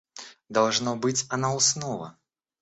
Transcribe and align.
Должно 0.49 0.95
быть, 0.95 1.27
она 1.29 1.53
уснула. 1.53 2.17